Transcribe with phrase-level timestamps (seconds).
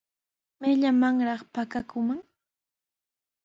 [0.59, 2.21] ¿Mayllamanraq pakakuuman?